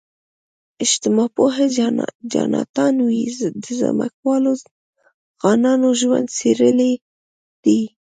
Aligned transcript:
اجتماع 0.83 1.27
پوه 1.35 1.55
جاناتان 2.31 2.95
وی 3.07 3.21
د 3.63 3.65
ځمکوالو 3.79 4.53
خانانو 5.39 5.89
ژوند 6.01 6.27
څېړلی 6.37 6.91
دی. 7.63 7.79